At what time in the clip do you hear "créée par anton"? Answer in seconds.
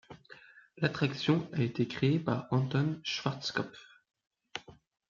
1.87-2.99